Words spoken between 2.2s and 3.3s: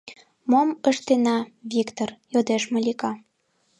йодеш Малика.